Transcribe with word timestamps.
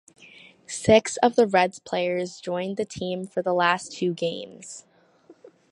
Six 0.65 1.17
of 1.17 1.35
the 1.35 1.45
Reds 1.45 1.77
players 1.77 2.39
joined 2.41 2.77
the 2.77 2.85
team 2.85 3.27
for 3.27 3.43
the 3.43 3.53
last 3.53 3.91
two 3.95 4.15
games. 4.15 4.83